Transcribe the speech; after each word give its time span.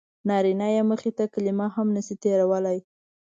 نارینه 0.27 0.67
یې 0.75 0.81
مخې 0.91 1.11
ته 1.17 1.23
کلمه 1.33 1.67
هم 1.75 1.87
نه 1.95 2.01
شي 2.05 2.15
تېرولی. 2.23 2.77